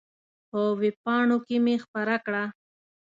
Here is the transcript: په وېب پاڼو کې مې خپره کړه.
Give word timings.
په 0.49 0.59
وېب 0.81 0.95
پاڼو 1.03 1.37
کې 1.47 1.57
مې 1.65 1.75
خپره 1.83 2.15
کړه. 2.25 2.43